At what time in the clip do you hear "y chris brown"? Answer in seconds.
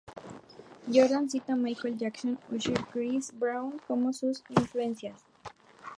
2.73-3.79